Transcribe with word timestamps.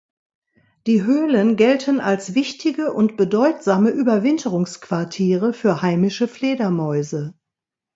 Die 0.87 1.03
Höhlen 1.03 1.57
gelten 1.57 1.99
als 1.99 2.33
wichtige 2.33 2.91
und 2.91 3.17
bedeutsame 3.17 3.91
Überwinterungsquartiere 3.91 5.53
für 5.53 5.83
heimische 5.83 6.27
Fledermäuse. 6.27 7.35